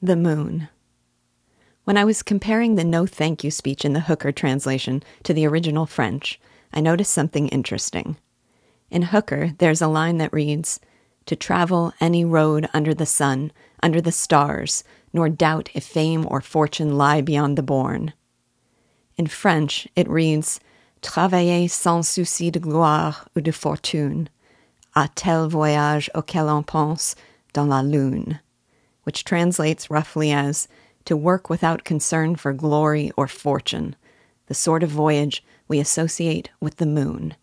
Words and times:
The 0.00 0.14
Moon. 0.14 0.68
When 1.82 1.96
I 1.96 2.04
was 2.04 2.22
comparing 2.22 2.76
the 2.76 2.84
no 2.84 3.04
thank 3.04 3.42
you 3.42 3.50
speech 3.50 3.84
in 3.84 3.94
the 3.94 4.06
Hooker 4.06 4.30
translation 4.30 5.02
to 5.24 5.34
the 5.34 5.44
original 5.44 5.86
French, 5.86 6.38
I 6.72 6.80
noticed 6.80 7.12
something 7.12 7.48
interesting. 7.48 8.16
In 8.92 9.02
Hooker, 9.02 9.54
there's 9.58 9.82
a 9.82 9.88
line 9.88 10.18
that 10.18 10.32
reads, 10.32 10.78
To 11.26 11.34
travel 11.34 11.92
any 12.00 12.24
road 12.24 12.68
under 12.72 12.94
the 12.94 13.06
sun, 13.06 13.50
under 13.82 14.00
the 14.00 14.12
stars, 14.12 14.84
nor 15.12 15.28
doubt 15.28 15.68
if 15.74 15.82
fame 15.82 16.24
or 16.30 16.40
fortune 16.40 16.96
lie 16.96 17.20
beyond 17.20 17.58
the 17.58 17.64
bourne. 17.64 18.12
In 19.16 19.26
French, 19.26 19.88
it 19.96 20.08
reads, 20.08 20.60
Travailler 21.02 21.68
sans 21.68 22.06
souci 22.06 22.52
de 22.52 22.60
gloire 22.60 23.26
ou 23.34 23.40
de 23.40 23.50
fortune, 23.50 24.28
à 24.94 25.08
tel 25.16 25.48
voyage 25.48 26.08
auquel 26.14 26.48
on 26.48 26.62
pense 26.62 27.16
dans 27.52 27.66
la 27.66 27.82
lune 27.82 28.38
which 29.08 29.24
translates 29.24 29.90
roughly 29.90 30.30
as 30.30 30.68
to 31.06 31.16
work 31.16 31.48
without 31.48 31.82
concern 31.82 32.36
for 32.36 32.52
glory 32.52 33.10
or 33.16 33.26
fortune, 33.26 33.96
the 34.48 34.54
sort 34.54 34.82
of 34.82 34.90
voyage 34.90 35.42
we 35.66 35.80
associate 35.80 36.50
with 36.60 36.76
the 36.76 36.84
moon. 36.84 37.34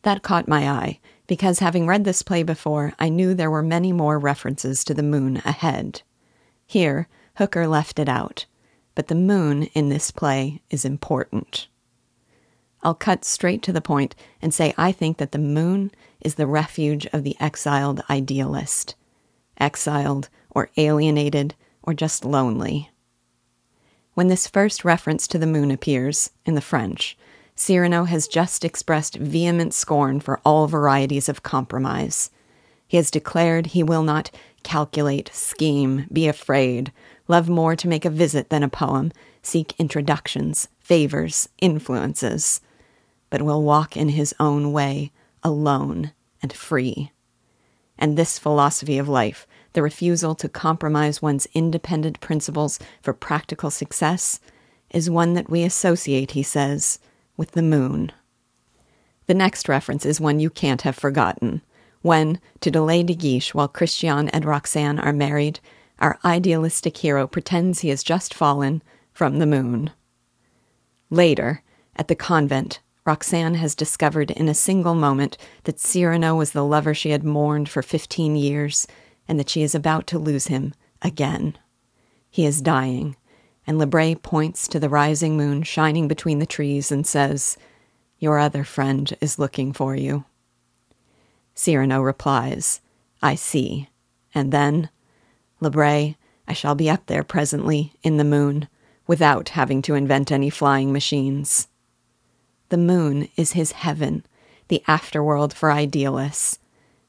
That 0.00 0.22
caught 0.22 0.48
my 0.48 0.66
eye, 0.66 0.98
because 1.26 1.58
having 1.58 1.86
read 1.86 2.04
this 2.04 2.22
play 2.22 2.42
before, 2.42 2.94
I 2.98 3.10
knew 3.10 3.34
there 3.34 3.50
were 3.50 3.62
many 3.62 3.92
more 3.92 4.18
references 4.18 4.82
to 4.84 4.94
the 4.94 5.02
moon 5.02 5.42
ahead. 5.44 6.00
Here, 6.66 7.06
Hooker 7.34 7.68
left 7.68 7.98
it 7.98 8.08
out, 8.08 8.46
but 8.94 9.08
the 9.08 9.14
moon 9.14 9.64
in 9.74 9.90
this 9.90 10.10
play 10.10 10.62
is 10.70 10.86
important. 10.86 11.68
I'll 12.82 12.94
cut 12.94 13.26
straight 13.26 13.60
to 13.64 13.74
the 13.74 13.82
point 13.82 14.14
and 14.40 14.54
say 14.54 14.72
I 14.78 14.90
think 14.90 15.18
that 15.18 15.32
the 15.32 15.38
moon 15.38 15.90
is 16.22 16.36
the 16.36 16.46
refuge 16.46 17.04
of 17.12 17.24
the 17.24 17.36
exiled 17.38 18.02
idealist. 18.08 18.94
Exiled 19.58 20.28
or 20.50 20.70
alienated, 20.76 21.54
or 21.82 21.94
just 21.94 22.24
lonely. 22.24 22.90
When 24.14 24.28
this 24.28 24.46
first 24.46 24.84
reference 24.84 25.26
to 25.28 25.38
the 25.38 25.46
moon 25.46 25.70
appears, 25.70 26.30
in 26.44 26.54
the 26.54 26.60
French, 26.60 27.18
Cyrano 27.54 28.04
has 28.04 28.28
just 28.28 28.64
expressed 28.64 29.16
vehement 29.16 29.74
scorn 29.74 30.20
for 30.20 30.40
all 30.44 30.66
varieties 30.66 31.28
of 31.28 31.42
compromise. 31.42 32.30
He 32.86 32.96
has 32.96 33.10
declared 33.10 33.66
he 33.66 33.82
will 33.82 34.02
not 34.02 34.30
calculate, 34.62 35.30
scheme, 35.32 36.06
be 36.12 36.28
afraid, 36.28 36.92
love 37.28 37.48
more 37.48 37.76
to 37.76 37.88
make 37.88 38.04
a 38.04 38.10
visit 38.10 38.50
than 38.50 38.62
a 38.62 38.68
poem, 38.68 39.12
seek 39.42 39.74
introductions, 39.78 40.68
favors, 40.80 41.48
influences, 41.60 42.60
but 43.30 43.42
will 43.42 43.62
walk 43.62 43.96
in 43.96 44.10
his 44.10 44.34
own 44.38 44.72
way, 44.72 45.12
alone 45.42 46.12
and 46.42 46.52
free. 46.52 47.10
And 47.98 48.16
this 48.16 48.38
philosophy 48.38 48.98
of 48.98 49.08
life 49.08 49.46
the 49.76 49.82
refusal 49.82 50.34
to 50.34 50.48
compromise 50.48 51.20
one's 51.20 51.46
independent 51.52 52.18
principles 52.18 52.78
for 53.02 53.12
practical 53.12 53.70
success, 53.70 54.40
is 54.88 55.10
one 55.10 55.34
that 55.34 55.50
we 55.50 55.62
associate, 55.64 56.30
he 56.30 56.42
says, 56.42 56.98
with 57.36 57.50
the 57.50 57.60
moon. 57.60 58.10
The 59.26 59.34
next 59.34 59.68
reference 59.68 60.06
is 60.06 60.18
one 60.18 60.40
you 60.40 60.48
can't 60.48 60.80
have 60.80 60.96
forgotten. 60.96 61.60
When, 62.00 62.40
to 62.62 62.70
delay 62.70 63.02
De 63.02 63.14
Guiche 63.14 63.54
while 63.54 63.68
Christian 63.68 64.30
and 64.30 64.46
Roxane 64.46 64.98
are 64.98 65.12
married, 65.12 65.60
our 65.98 66.18
idealistic 66.24 66.96
hero 66.96 67.26
pretends 67.26 67.80
he 67.80 67.90
has 67.90 68.02
just 68.02 68.32
fallen 68.32 68.82
from 69.12 69.38
the 69.38 69.46
moon. 69.46 69.90
Later, 71.10 71.62
at 71.96 72.08
the 72.08 72.14
convent, 72.14 72.80
Roxane 73.06 73.54
has 73.54 73.76
discovered 73.76 74.32
in 74.32 74.48
a 74.48 74.54
single 74.54 74.96
moment 74.96 75.38
that 75.62 75.78
Cyrano 75.78 76.34
was 76.34 76.50
the 76.50 76.64
lover 76.64 76.92
she 76.92 77.10
had 77.10 77.22
mourned 77.22 77.68
for 77.68 77.80
fifteen 77.80 78.34
years 78.34 78.86
and 79.28 79.38
that 79.38 79.48
she 79.48 79.62
is 79.62 79.74
about 79.76 80.08
to 80.08 80.18
lose 80.18 80.48
him 80.48 80.74
again. 81.00 81.56
He 82.28 82.44
is 82.44 82.60
dying, 82.60 83.16
and 83.64 83.78
Le 83.78 83.86
Bret 83.86 84.22
points 84.22 84.66
to 84.68 84.80
the 84.80 84.88
rising 84.88 85.36
moon 85.36 85.62
shining 85.62 86.08
between 86.08 86.40
the 86.40 86.46
trees 86.46 86.90
and 86.90 87.06
says, 87.06 87.56
Your 88.18 88.38
other 88.38 88.64
friend 88.64 89.16
is 89.20 89.38
looking 89.38 89.72
for 89.72 89.94
you. 89.94 90.24
Cyrano 91.54 92.02
replies, 92.02 92.80
I 93.22 93.36
see. 93.36 93.88
And 94.34 94.52
then, 94.52 94.90
Le 95.60 95.70
Bret, 95.70 96.16
I 96.48 96.52
shall 96.52 96.74
be 96.74 96.90
up 96.90 97.06
there 97.06 97.24
presently 97.24 97.94
in 98.02 98.16
the 98.16 98.24
moon, 98.24 98.68
without 99.06 99.50
having 99.50 99.80
to 99.82 99.94
invent 99.94 100.32
any 100.32 100.50
flying 100.50 100.92
machines. 100.92 101.68
The 102.68 102.76
moon 102.76 103.28
is 103.36 103.52
his 103.52 103.72
heaven, 103.72 104.24
the 104.68 104.82
afterworld 104.88 105.52
for 105.52 105.70
idealists 105.70 106.58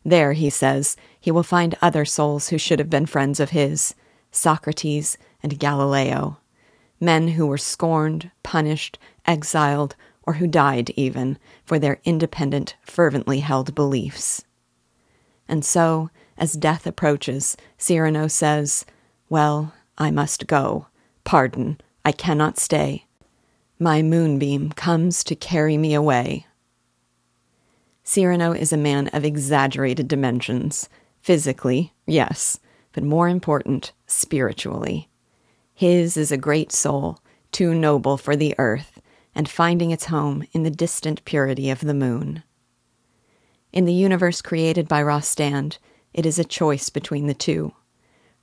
there, 0.08 0.32
he 0.32 0.50
says, 0.50 0.96
he 1.20 1.32
will 1.32 1.44
find 1.44 1.76
other 1.82 2.06
souls 2.06 2.48
who 2.48 2.58
should 2.58 2.80
have 2.80 2.90
been 2.90 3.08
friends 3.08 3.42
of 3.42 3.50
his 3.50 3.94
Socrates 4.32 5.18
and 5.44 5.60
Galileo, 5.60 6.38
men 7.02 7.30
who 7.30 7.46
were 7.46 7.58
scorned, 7.58 8.32
punished, 8.42 8.98
exiled, 9.26 9.98
or 10.24 10.36
who 10.36 10.48
died 10.48 10.92
even 10.92 11.38
for 11.66 11.78
their 11.78 12.00
independent, 12.06 12.78
fervently 12.84 13.42
held 13.42 13.76
beliefs. 13.76 14.46
And 15.46 15.66
so, 15.66 16.10
as 16.38 16.54
death 16.54 16.88
approaches, 16.88 17.58
Cyrano 17.78 18.30
says, 18.30 18.86
Well, 19.28 19.74
I 19.98 20.10
must 20.10 20.48
go. 20.48 20.88
Pardon, 21.26 21.82
I 22.06 22.14
cannot 22.14 22.58
stay. 22.58 23.07
My 23.80 24.02
moonbeam 24.02 24.72
comes 24.72 25.24
to 25.26 25.36
carry 25.36 25.78
me 25.78 25.94
away. 25.94 26.48
Cyrano 28.04 28.52
is 28.52 28.74
a 28.74 28.78
man 28.78 29.08
of 29.10 29.24
exaggerated 29.24 30.08
dimensions. 30.08 30.90
Physically, 31.22 31.94
yes, 32.08 32.60
but 32.94 33.04
more 33.04 33.30
important, 33.30 33.92
spiritually. 34.08 35.10
His 35.76 36.18
is 36.18 36.32
a 36.32 36.38
great 36.38 36.72
soul, 36.72 37.20
too 37.52 37.76
noble 37.76 38.18
for 38.18 38.36
the 38.36 38.56
earth, 38.58 39.00
and 39.36 39.48
finding 39.48 39.92
its 39.92 40.06
home 40.06 40.44
in 40.54 40.64
the 40.64 40.72
distant 40.72 41.24
purity 41.24 41.70
of 41.70 41.82
the 41.82 41.94
moon. 41.94 42.42
In 43.72 43.86
the 43.86 43.94
universe 43.94 44.42
created 44.42 44.88
by 44.88 45.04
Rostand, 45.04 45.78
it 46.16 46.26
is 46.26 46.40
a 46.40 46.44
choice 46.44 46.90
between 46.90 47.28
the 47.28 47.36
two. 47.36 47.74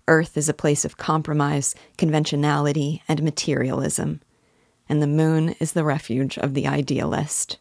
Earth 0.06 0.36
is 0.36 0.48
a 0.48 0.54
place 0.54 0.84
of 0.84 0.96
compromise, 0.96 1.74
conventionality, 1.98 3.02
and 3.08 3.20
materialism, 3.20 4.20
and 4.88 5.02
the 5.02 5.06
moon 5.06 5.54
is 5.60 5.72
the 5.72 5.84
refuge 5.84 6.38
of 6.38 6.54
the 6.54 6.66
idealist. 6.66 7.58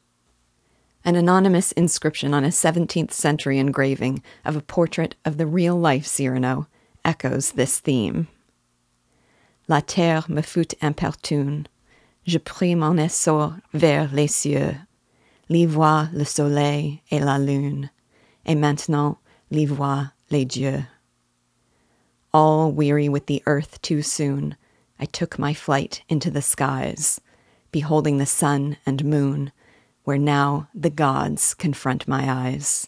An 1.06 1.16
anonymous 1.16 1.72
inscription 1.74 2.34
on 2.34 2.46
a 2.46 2.50
17th 2.50 3.12
century 3.12 3.60
engraving 3.60 4.24
of 4.46 4.56
a 4.56 4.62
portrait 4.62 5.16
of 5.26 5.38
the 5.38 5.48
real 5.48 5.76
life 5.76 6.06
Cyrano 6.06 6.68
echoes 7.04 7.52
this 7.52 7.80
theme. 7.80 8.28
La 9.68 9.82
terre 9.82 10.26
me 10.28 10.42
fut 10.42 10.74
importune. 10.82 11.68
Je 12.26 12.40
pris 12.40 12.76
mon 12.76 12.98
essor 12.98 13.60
vers 13.74 14.14
les 14.14 14.28
cieux. 14.28 14.78
L'y 15.50 15.66
voit 15.66 16.10
le 16.14 16.26
soleil 16.26 17.02
et 17.12 17.20
la 17.20 17.38
lune. 17.38 17.90
Et 18.46 18.56
maintenant 18.56 19.18
l'y 19.50 19.66
voit 19.66 20.12
les 20.30 20.46
dieux. 20.46 20.88
All 22.34 22.72
weary 22.72 23.08
with 23.08 23.28
the 23.28 23.44
earth 23.46 23.82
too 23.82 24.02
soon, 24.02 24.56
I 25.04 25.06
took 25.08 25.38
my 25.38 25.54
flight 25.54 26.02
into 26.08 26.32
the 26.32 26.42
skies, 26.42 27.20
beholding 27.74 28.20
the 28.20 28.26
sun 28.26 28.78
and 28.86 29.04
moon 29.04 29.52
where 30.06 30.18
now 30.18 30.70
the 30.74 30.90
gods 30.90 31.54
confront 31.54 32.08
my 32.08 32.32
eyes. 32.32 32.88